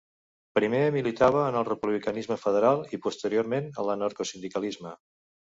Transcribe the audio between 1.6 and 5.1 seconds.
republicanisme federal i posteriorment a l'anarcosindicalisme.